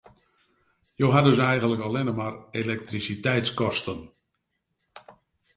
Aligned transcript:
Jo 1.01 1.07
ha 1.15 1.21
dus 1.27 1.41
eigenlik 1.49 1.83
allinne 1.89 2.15
mar 2.21 2.33
elektrisiteitskosten. 2.63 4.01